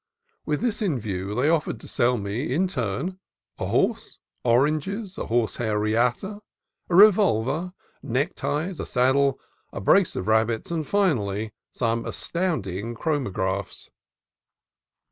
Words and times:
With 0.47 0.61
this 0.61 0.81
in 0.81 0.99
view, 0.99 1.35
they 1.35 1.47
offered 1.47 1.79
to 1.81 1.87
sell 1.87 2.17
me, 2.17 2.51
in 2.51 2.67
turn, 2.67 3.19
a 3.59 3.67
horse, 3.67 4.17
oranges, 4.43 5.15
a 5.19 5.27
horsehair 5.27 5.77
riata, 5.77 6.41
a 6.89 6.95
revolver, 6.95 7.73
neckties, 8.01 8.79
a 8.79 8.85
saddle, 8.87 9.39
a 9.71 9.79
brace 9.79 10.15
of 10.15 10.27
rabbits, 10.27 10.71
and, 10.71 10.87
finally, 10.87 11.51
some 11.71 12.03
as 12.07 12.15
tounding 12.19 12.95
chromographs. 12.95 13.91